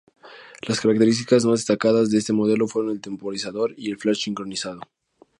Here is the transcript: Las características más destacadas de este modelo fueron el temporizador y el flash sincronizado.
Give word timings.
Las 0.67 0.81
características 0.81 1.45
más 1.45 1.59
destacadas 1.59 2.09
de 2.09 2.17
este 2.17 2.33
modelo 2.33 2.67
fueron 2.67 2.89
el 2.89 3.01
temporizador 3.01 3.75
y 3.77 3.91
el 3.91 3.99
flash 3.99 4.23
sincronizado. 4.23 4.81